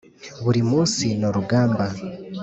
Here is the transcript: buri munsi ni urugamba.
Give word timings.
buri 0.43 0.61
munsi 0.71 1.05
ni 1.19 1.25
urugamba. 1.29 1.85